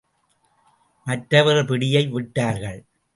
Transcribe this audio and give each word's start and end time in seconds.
மற்றவர்கள் 1.07 1.65
பிடியை 1.65 2.09
விட்டார்கள். 2.09 2.81